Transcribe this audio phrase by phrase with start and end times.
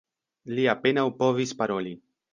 [0.59, 1.97] Li apenaŭ povis paroli.